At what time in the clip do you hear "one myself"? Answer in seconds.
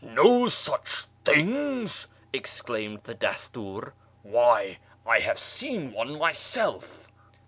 5.93-7.07